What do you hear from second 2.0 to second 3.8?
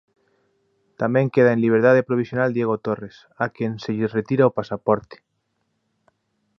provisional Diego Torres, a quen